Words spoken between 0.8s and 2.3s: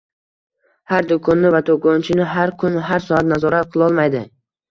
Har do'konni va do'konchini